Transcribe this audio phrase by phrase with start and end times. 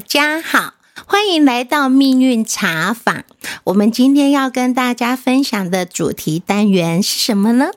[0.00, 0.74] 家好，
[1.06, 3.24] 欢迎来到命运茶坊。
[3.64, 7.70] 我们今天要跟大家分享的主题单元是什么呢？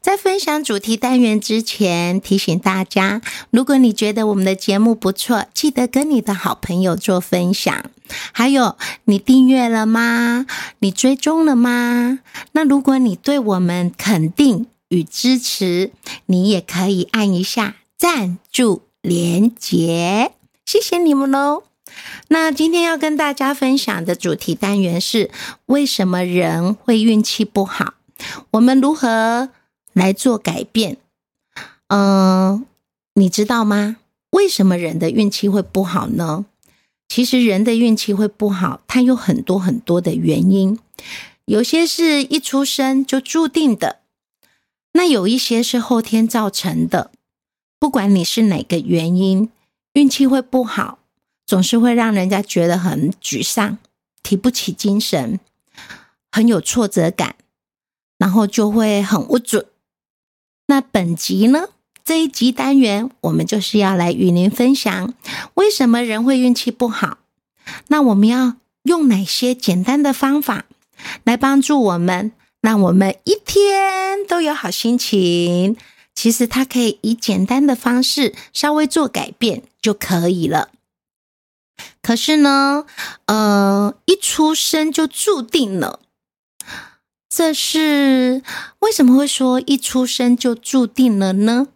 [0.00, 3.20] 在分享主题单元之前，提醒大家，
[3.50, 7.84] 如果你觉得我们的节目不错，记得跟你的好朋友做分享。
[8.32, 10.46] 还有，你订阅了吗？
[10.78, 12.20] 你追踪了吗？
[12.52, 15.92] 那如果你对我们肯定与支持，
[16.26, 20.32] 你也可以按一下赞助连结，
[20.70, 21.64] 谢谢你们喽。
[22.28, 25.28] 那今天要跟大家分享的主题单元是：
[25.66, 27.94] 为什么人会运气不好？
[28.52, 29.48] 我们如何
[29.92, 30.98] 来做改变？
[31.88, 32.64] 嗯，
[33.14, 33.96] 你知道吗？
[34.30, 36.46] 为什么人的运气会不好呢？
[37.08, 40.78] 其实人的运气会不好，它有很多很多的原因，
[41.46, 44.02] 有些是一出生就注定的，
[44.92, 47.10] 那有一些是后天造成的。
[47.80, 49.50] 不管你是哪个原因，
[49.94, 50.98] 运气会不好，
[51.46, 53.78] 总是会让人家觉得很沮丧，
[54.22, 55.40] 提不起精神，
[56.30, 57.36] 很有挫折感。
[58.18, 59.64] 然后就会很不准。
[60.66, 61.70] 那本集呢？
[62.04, 65.14] 这一集单元，我们就是要来与您分享
[65.54, 67.16] 为什么人会运气不好。
[67.88, 70.66] 那我们要用哪些简单的方法
[71.24, 75.78] 来帮助我们，让我们一天都有好心情？
[76.14, 80.70] 其实它可以以简单的方式稍微做改变就可以了。
[82.02, 82.86] 可是呢，
[83.26, 86.00] 呃，一出生就注定了。
[87.28, 88.42] 这是
[88.80, 91.68] 为什么会说一出生就注定了呢？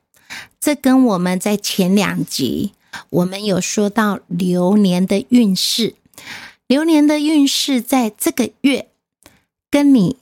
[0.58, 2.72] 这跟我们在前两集
[3.10, 5.94] 我们有说到流年的运势，
[6.66, 8.88] 流年的运势在这个月
[9.70, 10.16] 跟你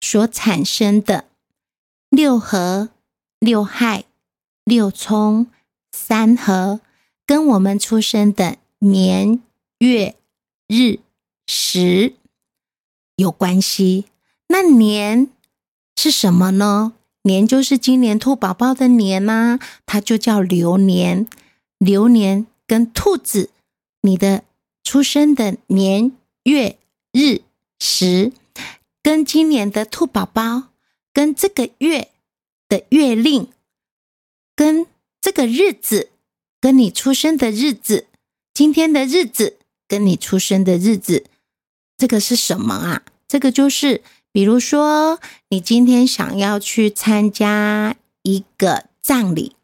[0.00, 1.26] 所产生的
[2.08, 2.88] 六合、
[3.38, 4.04] 六害、
[4.64, 5.48] 六冲、
[5.90, 6.80] 三合，
[7.26, 9.40] 跟我们出生的年
[9.78, 10.16] 月
[10.66, 10.98] 日
[11.46, 12.14] 时
[13.16, 14.06] 有关系。
[14.48, 15.28] 那年
[15.96, 16.94] 是什么呢？
[17.22, 21.26] 年就是今年兔宝宝的年呐，它就叫流年。
[21.78, 23.50] 流年跟兔子，
[24.02, 24.44] 你的
[24.84, 26.12] 出生的年
[26.44, 26.78] 月
[27.12, 27.42] 日
[27.80, 28.32] 时，
[29.02, 30.68] 跟今年的兔宝宝，
[31.12, 32.12] 跟这个月
[32.68, 33.48] 的月令，
[34.54, 34.86] 跟
[35.20, 36.10] 这个日子，
[36.62, 38.06] 跟你出生的日子，
[38.54, 39.58] 今天的日子，
[39.88, 41.24] 跟你出生的日子，
[41.98, 43.02] 这个是什么啊？
[43.26, 44.02] 这个就是。
[44.34, 45.20] 比如说，
[45.50, 49.54] 你今天想要去参加一个葬礼，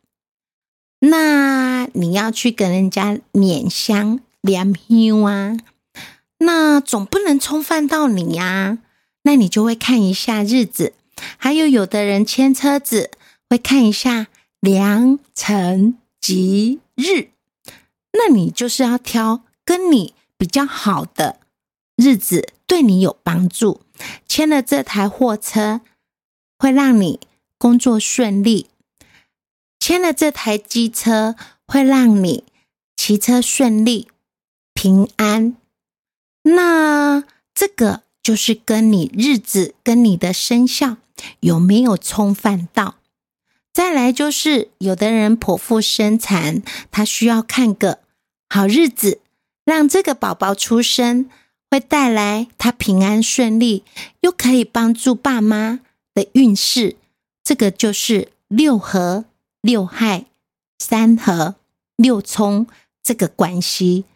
[0.98, 5.56] 那你要去跟人家捻香、念香啊，
[6.40, 8.76] 那总不能冲犯到你呀。
[9.22, 10.92] 那你就会看一下日子，
[11.38, 13.10] 还有有的人牵车子
[13.48, 14.26] 会看一下
[14.60, 17.30] 良辰吉日，
[18.12, 21.38] 那你就是要挑跟你比较好的
[21.94, 23.82] 日子，对你有帮助。
[24.26, 25.80] 签了这台货车，
[26.58, 27.20] 会让你
[27.56, 28.66] 工作顺利；
[29.78, 32.44] 签了这台机车，会让你
[32.96, 34.08] 骑车顺利、
[34.74, 35.56] 平安。
[36.42, 40.96] 那这个就是跟你日子、跟你的生肖
[41.40, 42.97] 有没有冲犯到？
[43.78, 48.00] 再来就是有的人剖腹生产，他需要看个
[48.48, 49.20] 好日子，
[49.64, 51.30] 让这个宝宝出生。
[51.70, 53.84] 会带来他平安顺利，
[54.22, 55.78] 又可以帮助爸妈
[56.12, 56.96] 的运势。
[57.44, 59.26] 这个就是六合、
[59.60, 60.24] 六害、
[60.80, 61.54] 三合、
[61.94, 62.66] 六冲
[63.00, 64.06] 这个关系。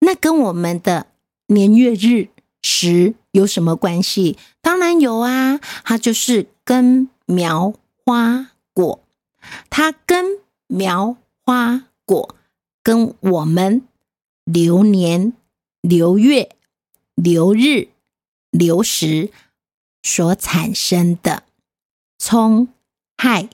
[0.00, 1.06] 那跟我们的
[1.46, 2.28] 年月日
[2.60, 4.36] 时有什么关系？
[4.60, 7.72] 当然有啊，它就是根苗
[8.04, 9.01] 花果。
[9.70, 12.36] 它根苗花果
[12.82, 13.82] 跟我们
[14.44, 15.32] 流年
[15.80, 16.56] 流月。
[17.14, 17.88] 流日、
[18.50, 19.30] 流时
[20.02, 21.44] 所产生的
[22.18, 22.68] 冲、
[23.18, 23.50] 害、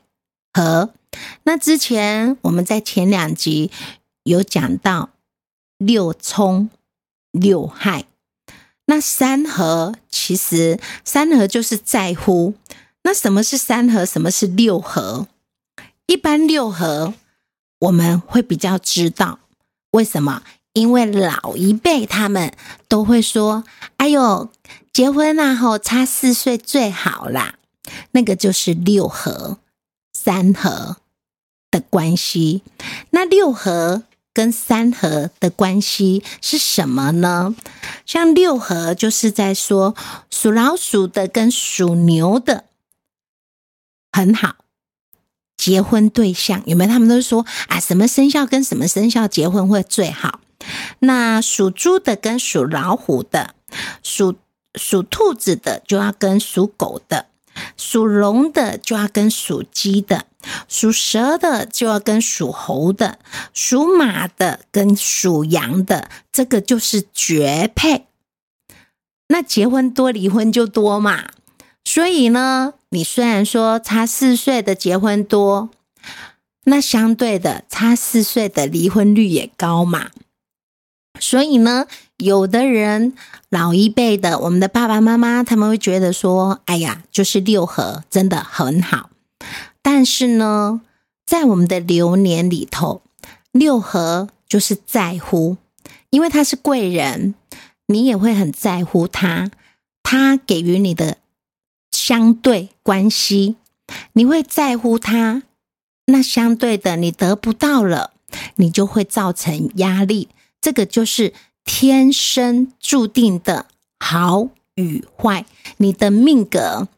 [0.53, 0.95] 和。
[1.43, 3.73] 那之前我们在前两集
[4.23, 5.11] 有讲到
[5.77, 6.71] 六冲、
[7.33, 8.07] 六害。
[8.87, 12.55] 那三合其实三合就是在乎。
[13.03, 14.07] 那什么是三合？
[14.07, 15.27] 什么是六合？
[16.09, 17.15] 一般六合
[17.79, 19.39] 我们会比较知道
[19.93, 20.43] 为什么。
[20.75, 22.55] 因为老一辈他们
[22.87, 23.65] 都会说
[23.97, 24.49] ：“哎呦，
[24.93, 27.57] 结婚那后差四岁最好啦。”
[28.13, 29.59] 那个就是六合、
[30.13, 30.99] 三合
[31.69, 32.63] 的关系。
[33.11, 37.57] 那六合跟三合的关系是什么呢？
[38.07, 39.97] 像六合就是在说
[40.31, 42.67] 属老鼠的跟属牛的
[44.13, 44.55] 很好，
[45.59, 46.91] 结婚对象有没有？
[46.91, 50.41] 他们都说啊，什么生肖跟什么生肖结婚会最好？
[51.01, 53.55] 那属猪的跟属老虎的，
[54.03, 54.37] 属
[54.75, 57.27] 属兔子的就要跟属狗的，
[57.77, 60.27] 属龙的就要跟属鸡的，
[60.69, 63.19] 属蛇的就要跟属猴的，
[63.53, 68.07] 属马的跟属羊的，这个就是绝配。
[69.29, 71.29] 那结婚多，离婚就多嘛。
[71.91, 75.71] 所以呢，你虽然说差四岁的结婚多，
[76.65, 80.11] 那相对的差四岁的离婚率也高嘛。
[81.19, 81.87] 所以呢，
[82.19, 83.15] 有的人
[83.49, 89.09] 老一辈的，我们的爸爸妈妈他们会觉得说：“哎呀，就是六合真的很好。”
[89.81, 90.83] 但是呢，
[91.25, 93.01] 在我们的流年里头，
[93.51, 95.57] 六合就是在乎，
[96.11, 97.35] 因为他是贵人，
[97.87, 99.51] 你也会很在乎他，
[100.03, 101.17] 他给予你的
[102.09, 103.57] 相对关系，
[104.15, 105.43] 你会在乎他。
[106.07, 108.13] 那相对的，你得不到了，
[108.55, 110.31] 你就会造成压力。
[110.59, 111.35] 这个就是
[111.67, 113.67] 天生注定的
[114.01, 115.45] 好与坏，
[115.77, 116.89] 你的命格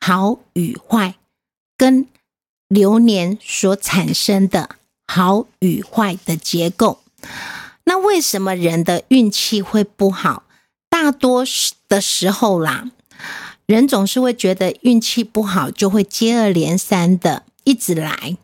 [0.00, 1.14] 好与坏，
[1.76, 2.08] 跟
[2.66, 4.70] 流年所产生的
[5.06, 7.00] 好与坏的结构。
[7.84, 10.42] 那为什么人的运气会不好？
[10.90, 11.44] 大多
[11.88, 12.90] 的时候啦，
[13.66, 18.36] 人总是会觉得运气不好，就会接二连三的一直来。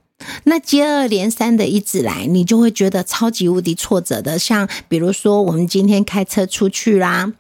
[0.45, 4.39] 那接二连三的一直来，你就会觉得超级无敌挫折的。
[4.39, 7.33] 像比如说，我们今天开车出去啦，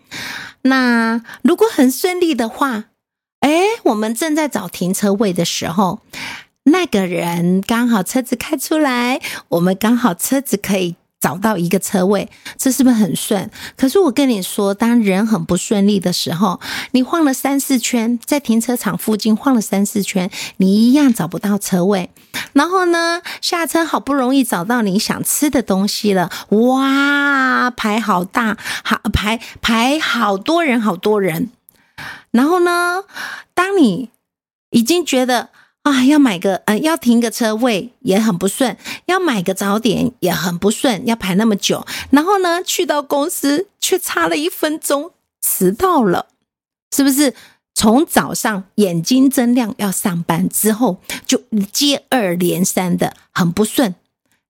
[0.62, 2.84] 那如果很顺利的话，
[3.40, 6.00] 哎，我们正在找停车位的时候，
[6.64, 10.94] 那个人刚好车子开出来，我们刚好车子可以。
[11.20, 13.50] 找到一个车位，这是不是很顺？
[13.76, 16.60] 可是我跟你说，当人很不顺利的时候，
[16.92, 22.10] 你晃了三四圈，在停车场附近晃了三四圈，你一样找不到车位。
[22.52, 31.50] 然后呢，下车好不容易找到你想吃的东西了，哇，排好大，好排排好多人，好多人。
[32.30, 33.02] 然后呢，
[33.54, 34.10] 当你
[34.70, 35.48] 已经觉得。
[35.90, 38.76] 啊，要买个呃，要停个车位也很不顺，
[39.06, 41.86] 要买个早点也很不顺，要排那么久。
[42.10, 46.26] 然后呢，去到公司却差了一分钟，迟到了，
[46.94, 47.34] 是不是？
[47.74, 51.40] 从早上眼睛睁亮要上班之后，就
[51.72, 53.94] 接二连三的很不顺。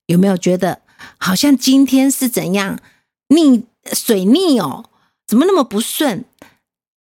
[0.07, 0.81] 有没有觉得
[1.19, 2.79] 好像今天是怎样
[3.29, 4.87] 逆水逆哦？
[5.27, 6.25] 怎么那么不顺？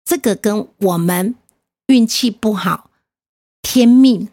[0.05, 1.37] 这个跟我们
[1.87, 2.88] 运气不好。
[3.63, 4.29] 天命、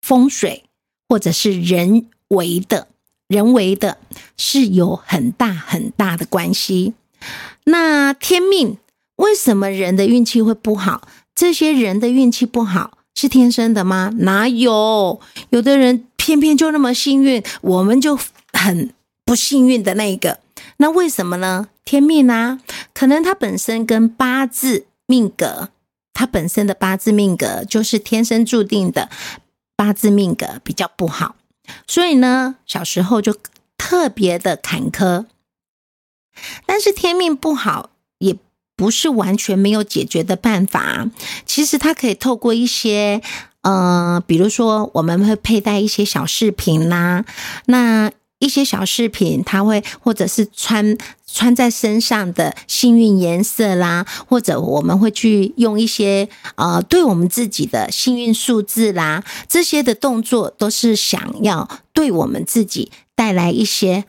[0.00, 0.64] 风水，
[1.08, 2.88] 或者是人为的、
[3.28, 3.98] 人为的，
[4.36, 6.94] 是有很大很大的关系。
[7.64, 8.78] 那天命
[9.16, 11.08] 为什么人的运气会不好？
[11.34, 14.12] 这些人的运气不好是天生的吗？
[14.18, 15.20] 哪有？
[15.50, 18.18] 有的人偏偏就那么幸运，我们就
[18.52, 18.92] 很
[19.24, 20.40] 不幸运的那个。
[20.76, 21.68] 那为什么呢？
[21.84, 22.60] 天命啊，
[22.92, 25.70] 可能他本身跟八字命格。
[26.14, 29.10] 他本身的八字命格就是天生注定的
[29.76, 31.36] 八字命格比较不好，
[31.86, 33.36] 所以呢，小时候就
[33.76, 35.26] 特别的坎坷。
[36.64, 38.36] 但是天命不好也
[38.74, 41.10] 不是完全没有解决的办法，
[41.44, 43.20] 其实他可以透过一些，
[43.62, 47.24] 呃，比如说我们会佩戴一些小饰品啦，
[47.66, 48.10] 那。
[48.38, 64.04] 一些小饰品，它会或者是穿穿在身上的幸运颜色啦，或者我们会去用一些呃，对我们自己的幸运数字啦，这些的动作都是想要对我们自己带来一些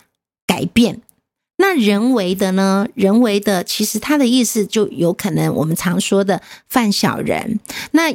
[0.45, 1.01] 改变。
[1.57, 2.85] 那人为的呢？
[2.95, 7.61] 人为的其实它的意思就有可能我们常说的犯小人。
[7.91, 8.13] 那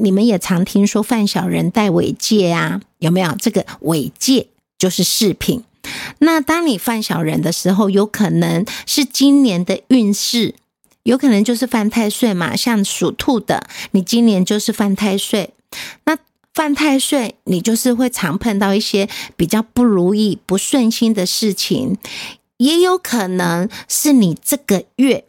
[0.00, 2.80] 你们也常听说犯小人戴尾戒啊？
[2.98, 4.46] 有没有这个尾戒？
[4.78, 5.64] 就是饰品。
[6.18, 10.54] 那当你犯小人的时候，有可能是今年的运势，
[11.04, 12.56] 有可能就是犯太岁嘛。
[12.56, 15.54] 像属兔的，你今年就是犯太岁。
[16.04, 16.18] 那
[16.52, 21.96] 犯太岁，你就是会常碰到一些比较不如意、不顺心的事情。
[22.56, 25.24] 也有可能是你这个月，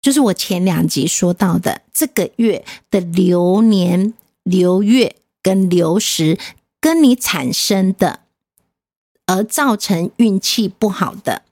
[0.00, 6.38] 就是我前两集说到的这个月的流年、流月跟流时，
[6.80, 8.20] 跟你产生的。
[9.30, 11.42] 而造成运气不好的，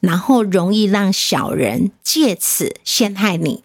[0.00, 3.64] 然后容易让小人借此陷害你。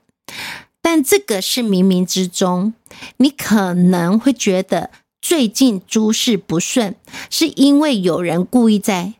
[0.81, 2.73] 但这个是冥冥之中，
[3.17, 6.95] 你可能会觉得最近诸事不顺，
[7.29, 9.15] 是因为有人故意在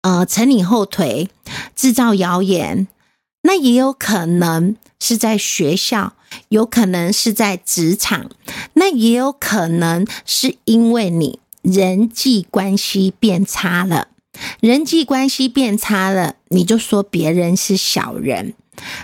[0.00, 1.28] 呃扯你后腿，
[1.76, 2.88] 制造谣言。
[3.42, 6.14] 那也有可能是在学校，
[6.48, 8.30] 有可能是在职场，
[8.74, 11.38] 那也有可能是因为你。
[11.62, 14.08] 人际关系变差了，
[14.60, 18.54] 人际关系变差了，你就说别人是小人。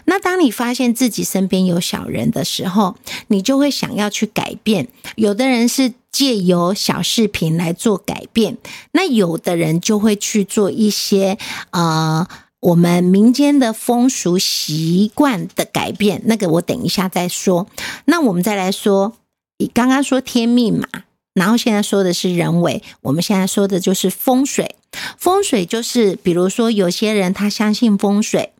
[0.07, 2.97] 那当你发现自己身边有小人的时候，
[3.29, 4.89] 你就会想要去改变。
[5.17, 8.57] 有的人是借由小视频来做改变，
[8.93, 11.37] 那有的人就会去做一些
[11.73, 12.27] 呃
[12.61, 16.23] 我们民间的风俗习惯的改变。
[16.25, 17.67] 那个我等一下再说。
[18.07, 19.13] 那我们再来说，
[19.59, 20.89] 你刚刚说天命嘛，
[21.37, 24.75] 然后现在说的是人为，我们现在说的就是风水。
[25.17, 28.55] 风水就是，比如说有些人他相信风水。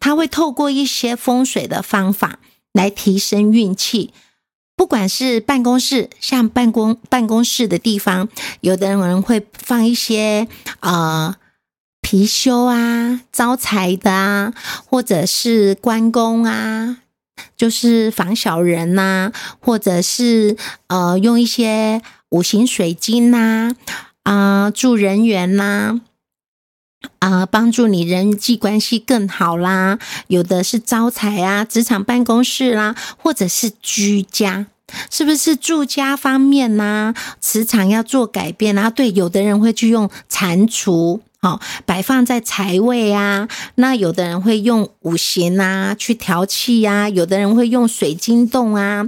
[0.00, 2.38] 他会透过一些风水的方法
[2.72, 4.12] 来提升运气，
[4.76, 8.28] 不管是办公室，像办公办公室的地方，
[8.60, 10.46] 有的人会放一些
[10.80, 11.36] 呃
[12.02, 14.52] 貔貅啊、招财的啊，
[14.84, 16.98] 或者是关公啊，
[17.56, 20.56] 就是防小人呐，或者是
[20.88, 23.74] 呃用一些五行水晶呐，
[24.24, 26.00] 啊助人缘呐。
[27.18, 29.98] 啊，帮助你人际关系更好啦，
[30.28, 34.66] 有的是招财啊，职场办公室啦，或者是居家，
[35.10, 37.12] 是不是住家方面呢？
[37.40, 38.88] 磁场要做改变啊。
[38.88, 43.50] 对，有的人会去用蟾蜍，好摆放在财位啊。
[43.74, 49.06] 那有的人会用五行啊去调气啊，有的人会用水晶洞啊。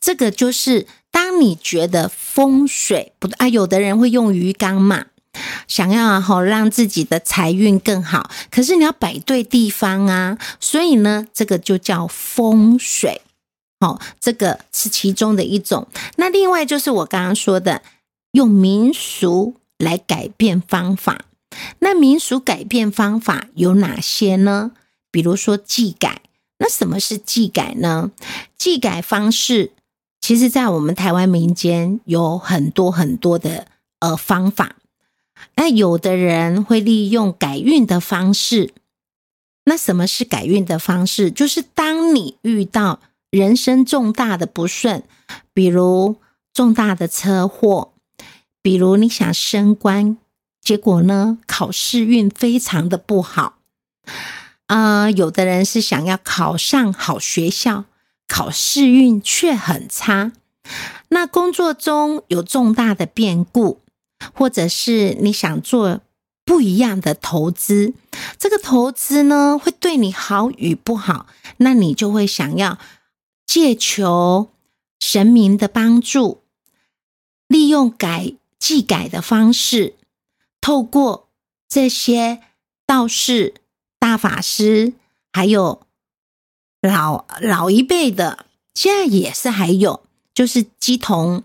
[0.00, 5.04] 这个就是当你觉得风水不啊，有的人会用鱼缸嘛。
[5.68, 13.20] 想要好让自己的财运更好，可是你要摆对地方啊，所以呢，这个就叫风水。
[13.78, 15.88] 好，这个是其中的一种。
[16.16, 17.82] 那另外就是我刚刚说的，
[18.32, 21.26] 用民俗来改变方法。
[21.78, 24.72] 那民俗改变方法有哪些呢？
[25.10, 26.22] 比如说祭改。
[26.58, 28.12] 那什么是祭改呢？
[28.56, 29.72] 祭改方式，
[30.20, 33.66] 其实在我们台湾民间有很多很多的
[34.00, 34.76] 呃方法。
[35.56, 38.72] 那有的人会利用改运的方式。
[39.64, 41.30] 那什么是改运的方式？
[41.30, 45.02] 就是当你遇到人生重大的不顺，
[45.52, 46.16] 比如
[46.54, 47.92] 重大的车祸，
[48.62, 50.16] 比如你想升官，
[50.66, 53.58] 结果呢考试运非常的不好。
[54.66, 57.84] 啊，有的人是想要考上好学校，
[58.26, 60.32] 考试运却很差。
[61.10, 63.80] 那工作中有重大的变故。
[64.32, 66.00] 或者是你想做
[66.42, 67.92] 不一样的投资，
[68.38, 71.26] 这个投资呢会对你好与不好，
[71.58, 72.78] 那你就会想要
[73.44, 74.48] 借求
[74.98, 76.40] 神明的帮助，
[77.46, 79.96] 利用改祭改的方式，
[80.66, 81.28] 透过
[81.68, 82.42] 这些
[82.84, 83.54] 道士、
[84.00, 84.94] 大法师，
[85.32, 85.86] 还有
[86.82, 90.02] 老老一辈的，现在也是还有，
[90.34, 91.44] 就是鸡童，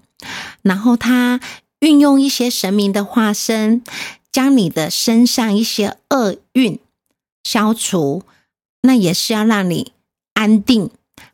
[0.64, 1.40] 然后他。
[1.82, 3.84] 运用一些神明的化身，
[4.32, 6.80] 将你的身上一些厄运
[7.44, 8.24] 消除，
[8.82, 9.92] 那也是要让你
[10.34, 10.92] 安定，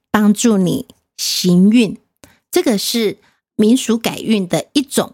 [0.09, 0.85] 帮助你
[1.17, 1.97] 行运。
[2.49, 3.17] 这个是
[3.57, 5.13] 民俗改运的一种。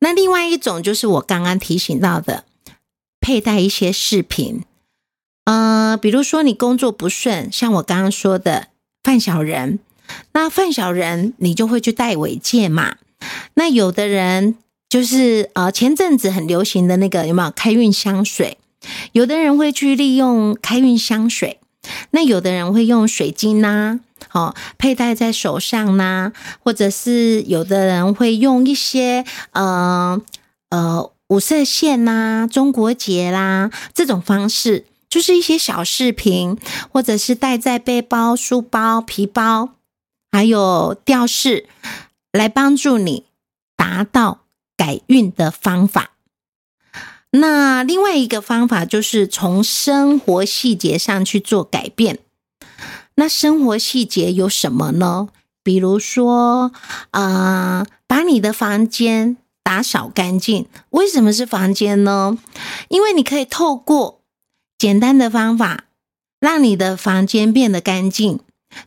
[0.00, 2.44] 那另外一种就是我刚刚提醒到的，
[3.20, 4.62] 佩戴一些饰品。
[5.44, 8.68] 呃，比如说你工作不顺，像我刚刚说的
[9.02, 9.78] 犯小人，
[10.32, 12.96] 那犯小人你就会去戴尾戒嘛。
[13.54, 14.56] 那有的人
[14.88, 18.58] 就是呃，前阵子很流行的那个有没有开运香水？
[19.12, 21.58] 有的人会去利用开运香水，
[22.12, 26.32] 那有的人会用水晶呐，好佩戴在手上呐，
[26.64, 30.20] 或者是有的人会用一些呃
[30.70, 36.58] 呃五色线呐、中国结啦这种方式，就是一些小饰品，
[36.92, 39.70] 或者是戴在背包、书包、皮包，
[40.32, 41.66] 还有吊饰。
[42.30, 43.24] 来帮助你
[43.74, 44.40] 达到
[44.76, 46.10] 改运的方法。
[47.30, 52.18] 那另外一个方法就是从生活细节上去做改变。
[53.18, 55.28] 那生活细节有什么呢？
[55.64, 56.70] 比如说，
[57.10, 60.66] 啊，把你的房间打扫干净。
[60.90, 62.38] 为什么是房间呢？
[62.88, 64.20] 因为你可以透过
[64.78, 65.86] 简单的方法，
[66.38, 68.38] 让你的房间变得干净。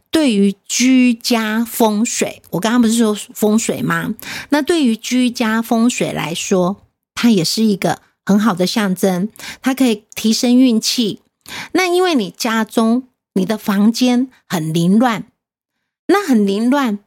[0.09, 4.15] 对于居家风水，我刚刚不是说风水吗？
[4.49, 6.77] 那对于居家风水来说，
[7.13, 9.27] 它也是一个很好的象征，
[9.61, 11.19] 它可以提升运气。
[11.73, 15.31] 那因为你家中你的房间很凌乱，
[16.07, 16.99] 那很凌乱，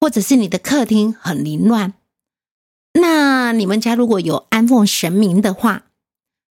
[0.00, 1.94] 或者是你的客厅很凌乱，
[2.94, 5.84] 那你们家如果有安奉神明的话，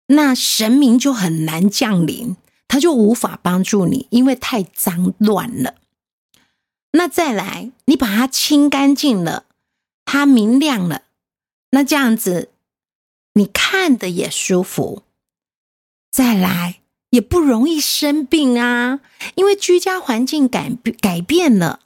[0.07, 2.37] 那神明就很难降临。
[2.67, 5.75] 他就无法帮助你，因为太脏乱了。
[6.93, 9.43] 那再来，你把它清干净了，
[10.05, 11.03] 它明亮了，
[11.71, 12.51] 那这样子
[13.33, 15.03] 你看的也舒服。
[16.11, 16.80] 再来，
[17.11, 18.99] 也不容易生病啊，
[19.35, 21.81] 因为居家环境改改变了，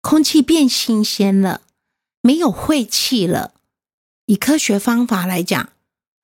[0.00, 1.60] 空气变新鲜了，
[2.22, 3.52] 没有晦气了。
[4.26, 5.70] 以科学方法来讲，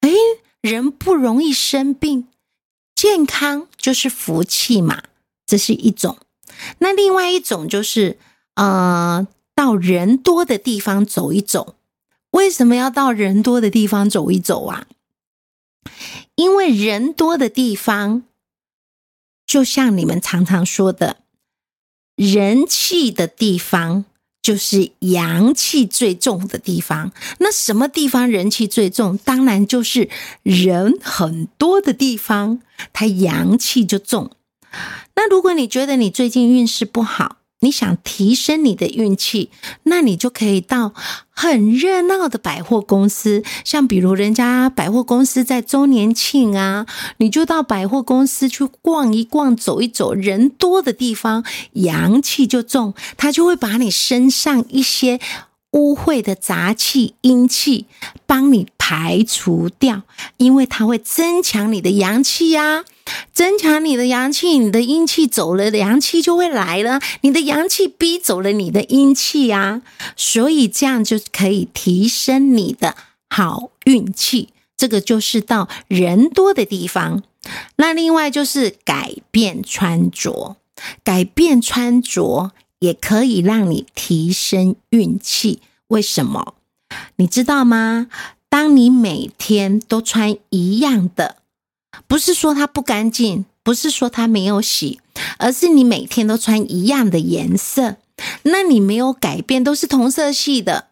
[0.00, 0.10] 哎，
[0.60, 2.28] 人不容易生病，
[2.94, 5.02] 健康就是福气嘛，
[5.44, 6.18] 这是一种。
[6.78, 8.18] 那另外一种就是，
[8.54, 11.74] 呃，到人多的地方走一走。
[12.30, 14.86] 为什么要到人多的地方走一走啊？
[16.36, 18.22] 因为人多的地方，
[19.46, 21.16] 就像你们常常说的，
[22.14, 24.04] 人气的地方
[24.42, 27.12] 就是阳气最重的地方。
[27.38, 29.16] 那什么地方人气最重？
[29.18, 30.08] 当然就是
[30.42, 32.60] 人很多的地方，
[32.92, 34.30] 它阳气就重。
[35.14, 39.50] 那如果你觉得你最近运势不好，你想提升你的运气，
[39.84, 40.92] 那你就可以到
[41.30, 46.86] 很热闹的百货公司，像比如人家百货公司在周年庆啊，
[47.16, 55.18] 你就到百货公司去逛一逛、走一走，人多的地方，阳气就重，它就会把你身上一些
[55.72, 57.86] 污秽的杂气、阴气
[58.26, 60.02] 帮你排除掉，
[60.36, 62.84] 因为它会增强你的阳气呀。
[63.36, 67.02] 增强你的阳气，你的阴气走了，阳气就会来了。
[67.20, 69.82] 你的阳气逼走了你的阴气啊，
[70.16, 72.96] 所以这样就可以提升你的
[73.28, 74.48] 好运气。
[74.74, 77.22] 这个就是到人多的地方。
[77.76, 80.56] 那另外就是改变穿着，
[81.04, 85.60] 改变穿着也可以让你提升运气。
[85.88, 86.54] 为什么？
[87.16, 88.06] 你知道吗？
[88.48, 91.36] 当你每天都穿一样的。
[92.06, 95.00] 不是说它不干净，不是说它没有洗，
[95.38, 97.96] 而是你每天都穿一样的颜色，
[98.42, 100.88] 那你没有改变，都是同色系的。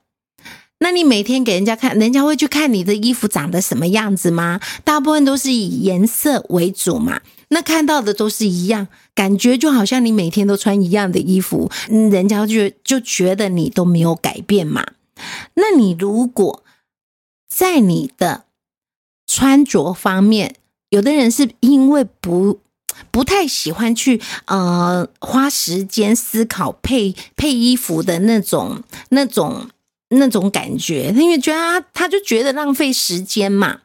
[0.79, 4.61] 那你每天给人家看，人家会去看你的衣服长得什么样子吗？
[4.83, 14.85] 大部分都是以颜色为主嘛，那看到的都是一样，感觉就好像你每天都穿一样的衣服，人家就就觉得你都没有改变嘛。
[15.55, 16.63] 那你如果
[17.49, 18.45] 在你的
[19.27, 20.57] 穿着方面，
[20.95, 22.61] 有的人是因为不
[23.11, 29.69] 不太喜欢去呃花时间思考配配衣服的那种那种
[30.11, 33.81] 那种感觉，因为觉得他他就觉得浪费时间嘛，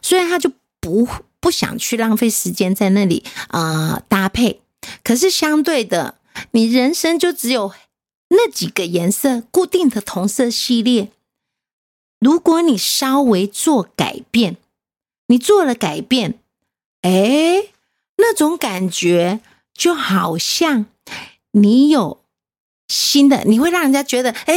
[0.00, 1.08] 所以他就不
[1.40, 4.60] 不想去浪费时间在那里啊搭配。
[5.02, 6.14] 可是相对的，
[6.52, 7.72] 你人生就只有
[8.28, 11.10] 那几个颜色固定的同色系列，
[12.20, 14.58] 如果你稍微做改变，
[15.26, 16.38] 你做了改变。
[17.02, 17.68] 哎，
[18.16, 19.40] 那种感觉
[19.74, 20.86] 就好像
[21.52, 22.22] 你有
[22.88, 24.54] 新的，你会让人家觉得，哎，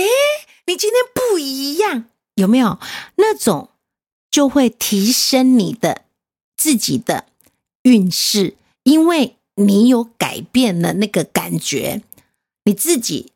[0.65, 2.05] 你今天不一样，
[2.35, 2.79] 有没有？
[3.15, 3.69] 那种
[4.31, 6.03] 就会提升你的
[6.55, 7.25] 自己的
[7.83, 12.01] 运势，因为你有改变了那个感觉，
[12.65, 13.31] 你自己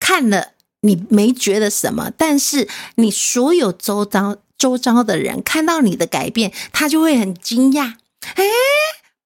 [0.00, 7.96] 看了，你没觉得什么，但是你所有周遭周遭的人看到你的改变，他就会很惊讶。
[8.34, 8.44] 哎，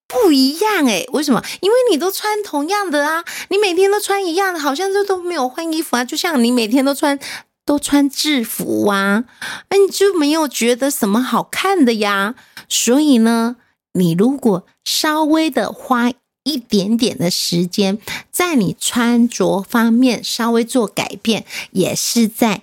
[0.07, 1.43] 不一样哎，为什么？
[1.61, 6.05] 因为你都穿同样的啊，你每天都穿一样的，好像就都没有换衣服啊。
[6.05, 7.19] 就像你每天都穿
[7.65, 9.25] 都穿制服啊，
[9.71, 12.35] 那你就没有觉得什么好看的呀。
[12.69, 13.57] 所以呢，
[13.93, 16.11] 你如果稍微的花
[16.45, 17.99] 一点点的时间，
[18.31, 22.63] 在你穿着方面稍微做改变，也是在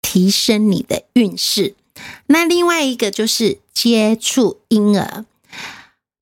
[0.00, 1.76] 提升你的运势。
[2.26, 5.24] 那另外一个就是接触婴儿。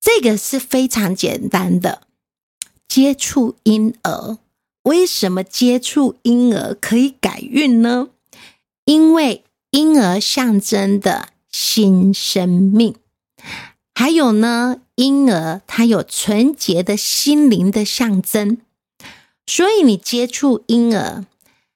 [0.00, 2.02] 这个是非常简单的，
[2.88, 4.38] 接触婴儿。
[4.84, 8.08] 为什么接触婴儿可以改运呢？
[8.86, 12.94] 因为婴儿象征的新生命，
[13.94, 18.58] 还有呢，婴儿他有纯洁的心灵的象征，
[19.46, 21.26] 所以你接触婴儿，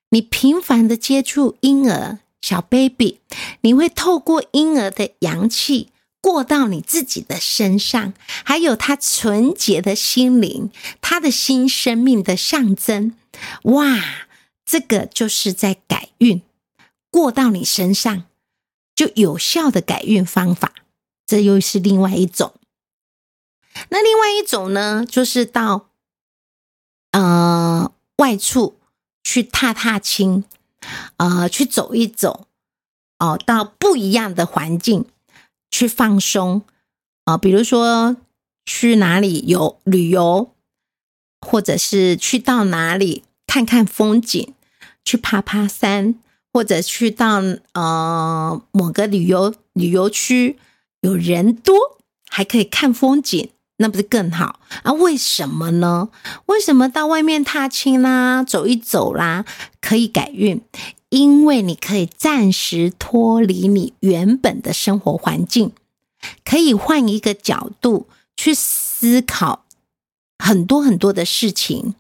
[0.08, 3.20] 你频繁的接触婴儿小 baby，
[3.60, 5.90] 你会透过婴儿的阳气。
[6.24, 8.14] 过到你自己的身上，
[8.46, 10.70] 还有他纯洁的心灵，
[11.02, 13.14] 他的新生命的象征，
[13.64, 14.26] 哇，
[14.64, 16.40] 这个就是在改运，
[17.10, 18.24] 过到你身上
[18.94, 20.72] 就有效的改运方法，
[21.26, 22.54] 这又是另外一种。
[23.90, 25.90] 那另外一种呢，就是到
[27.12, 28.78] 呃外处
[29.22, 30.44] 去踏踏青，
[31.18, 32.46] 呃，去走一走，
[33.18, 35.04] 哦，到不一样的环境。
[35.74, 36.62] 去放松
[37.24, 38.16] 啊，比如说
[38.64, 40.52] 去哪里游旅游，
[41.40, 44.54] 或者是去到哪里看看风景，
[45.04, 46.14] 去爬爬山，
[46.52, 50.56] 或者去到呃某个旅游旅游区
[51.00, 51.74] 有人多，
[52.30, 54.92] 还可以看风景，那不是更好啊？
[54.92, 56.08] 为什么呢？
[56.46, 59.44] 为什么到外面踏青啦、走一走啦，
[59.80, 60.62] 可以改运？
[61.14, 65.70] 因为你可以暂时脱离你原本的生活环境，
[66.44, 69.64] 可以换一个角度去思考
[70.40, 71.94] 很多很多的事情。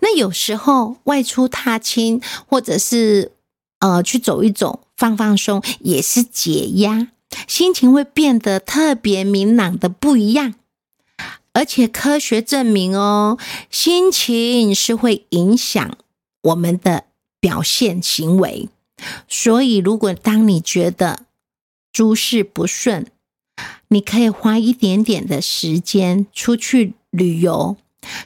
[0.00, 3.32] 那有时候外出踏青，或者是
[3.78, 7.08] 呃去走一走、放放松，也是解压，
[7.48, 10.52] 心情会变得特别明朗的不一样。
[11.54, 13.38] 而且科学证明哦，
[13.70, 15.96] 心情是会影响
[16.42, 17.04] 我们的
[17.40, 18.68] 表现行为。
[19.28, 21.24] 所以，如果当你觉得
[21.92, 23.06] 诸事不顺，
[23.88, 27.76] 你可以花一点点的时间出去旅游，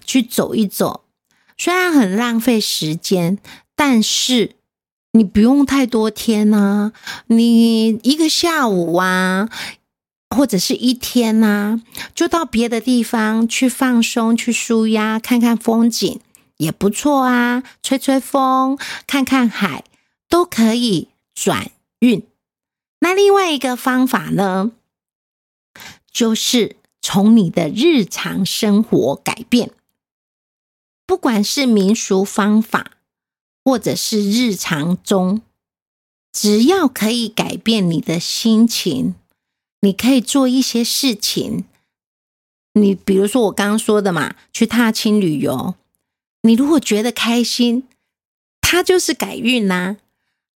[0.05, 1.05] 去走一走。
[1.57, 3.39] 虽然很浪费时间，
[3.77, 4.57] 但是
[5.13, 6.93] 你不用太多天啊，
[7.29, 9.49] 你一个下午啊，
[10.31, 11.81] 或者是一天啊，
[12.15, 16.21] 就到别的地方去放松、去舒压、看看风景
[16.65, 19.85] 也不错啊，吹吹风、看看海
[20.29, 22.27] 都可以转运。
[23.01, 24.73] 那另外一个方法呢，
[26.11, 29.71] 就是从你的日常生活改变。
[31.07, 32.93] 不管是民俗方法，
[33.63, 35.43] 或者是日常中，
[36.33, 39.15] 只要可以改变你的心情，
[39.81, 41.67] 你可以做一些事情。
[42.73, 45.75] 你比如说我刚刚说的嘛，去踏青旅游，
[46.47, 47.85] 你如果觉得开心，
[48.61, 49.97] 它就是改运呐。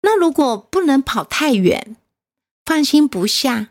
[0.02, 1.96] 那如果不能跑太远，
[2.64, 3.70] 放心不下，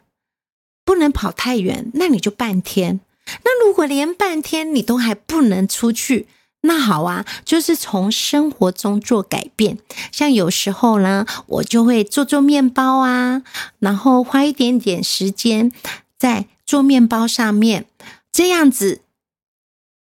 [0.84, 3.00] 不能跑太远，那你就半天。
[3.44, 6.28] 那如果连半天你都还不能出去，
[6.62, 9.78] 那好啊，就是从生活中做改变。
[10.12, 13.44] 像有时候呢，我就会做做面包啊，
[13.78, 15.72] 然后花一点点时间
[16.18, 17.86] 在做面包上面，
[18.32, 19.02] 这样子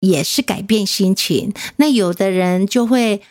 [0.03, 1.55] 也是改变心情。
[1.77, 3.23] 那有的人就会，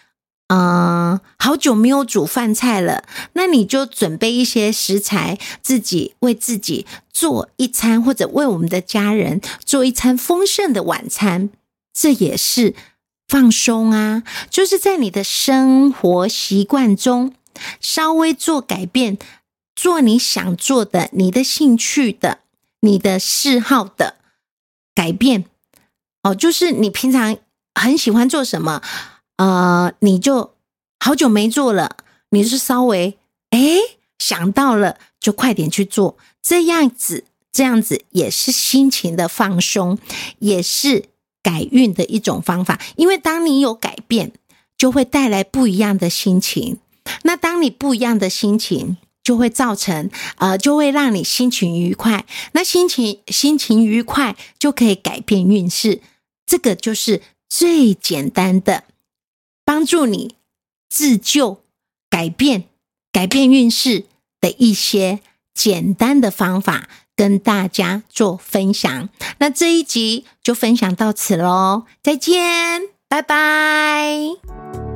[0.48, 11.50] 嗯，好久没有煮饭菜了，那你就准备一些食材，自己为自己做一餐，或者为我们的家人做一餐丰盛的晚餐，
[11.94, 12.74] 这也是。
[13.28, 17.34] 放松啊，就是在你的生活习惯中
[17.80, 19.18] 稍微做改变，
[19.74, 22.40] 做你想做的、你的兴趣的、
[22.82, 24.18] 你的嗜好的
[24.94, 25.46] 改变。
[26.24, 27.38] 哦，就是你平常
[27.76, 28.82] 很喜欢做什么，
[29.38, 30.54] 呃，你就
[31.00, 31.98] 好久没做了，
[32.30, 33.18] 你是稍微
[33.50, 33.78] 哎
[34.20, 39.98] 想到了，就快点去做，这样子，这样子也是心情的放松，
[40.40, 41.06] 也是。
[41.44, 44.32] 改运的一种方法，因为当你有改变，
[44.78, 46.78] 就会带来不一样的心情。
[47.24, 52.28] 那当你不一样的心情，就会造成呃，就会让你心情愉快。
[52.52, 56.00] 那心情心情愉快，就可以改变运势。
[56.52, 58.84] 这个就是最简单的
[59.64, 60.36] 帮助你
[60.90, 61.64] 自救、
[62.10, 62.66] 改变、
[63.10, 64.04] 改变运势
[64.42, 65.22] 的一些
[65.54, 66.90] 简单的方法。
[67.16, 74.91] 跟大家做分享，那这一集就分享到此喽，再见，拜拜。